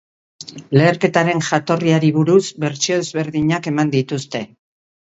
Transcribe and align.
Leherketaren 0.79 1.43
jatorriari 1.51 2.11
buruz 2.17 2.41
bertsio 2.67 3.01
ezberdinak 3.05 3.73
eman 3.77 3.97
dituzte. 4.01 4.47